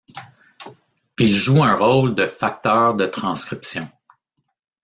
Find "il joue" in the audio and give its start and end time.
1.19-1.63